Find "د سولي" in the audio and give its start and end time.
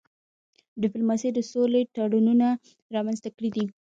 1.33-1.81